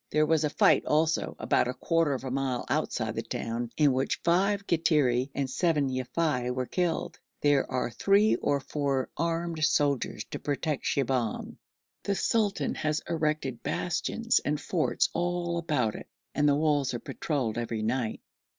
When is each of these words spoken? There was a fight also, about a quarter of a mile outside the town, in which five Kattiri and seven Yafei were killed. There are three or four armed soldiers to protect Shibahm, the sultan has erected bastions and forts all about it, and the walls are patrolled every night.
There 0.09 0.25
was 0.25 0.43
a 0.43 0.49
fight 0.49 0.83
also, 0.87 1.35
about 1.37 1.67
a 1.67 1.75
quarter 1.75 2.13
of 2.15 2.23
a 2.23 2.31
mile 2.31 2.65
outside 2.69 3.13
the 3.13 3.21
town, 3.21 3.69
in 3.77 3.93
which 3.93 4.19
five 4.23 4.65
Kattiri 4.65 5.29
and 5.35 5.47
seven 5.47 5.89
Yafei 5.89 6.49
were 6.49 6.65
killed. 6.65 7.19
There 7.41 7.71
are 7.71 7.91
three 7.91 8.33
or 8.37 8.59
four 8.61 9.11
armed 9.15 9.63
soldiers 9.63 10.23
to 10.31 10.39
protect 10.39 10.85
Shibahm, 10.85 11.57
the 12.01 12.15
sultan 12.15 12.73
has 12.73 13.03
erected 13.07 13.61
bastions 13.61 14.39
and 14.43 14.59
forts 14.59 15.07
all 15.13 15.59
about 15.59 15.93
it, 15.93 16.07
and 16.33 16.49
the 16.49 16.55
walls 16.55 16.95
are 16.95 16.99
patrolled 16.99 17.59
every 17.59 17.83
night. 17.83 18.21